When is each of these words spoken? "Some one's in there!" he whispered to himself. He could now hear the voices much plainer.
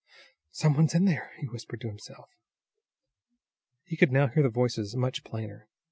"Some 0.49 0.73
one's 0.73 0.95
in 0.95 1.05
there!" 1.05 1.31
he 1.37 1.47
whispered 1.47 1.79
to 1.81 1.87
himself. 1.87 2.27
He 3.83 3.95
could 3.95 4.11
now 4.11 4.25
hear 4.25 4.41
the 4.41 4.49
voices 4.49 4.95
much 4.95 5.23
plainer. 5.23 5.67